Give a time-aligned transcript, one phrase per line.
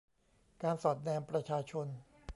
[0.63, 1.87] การสอดแนมประชาชน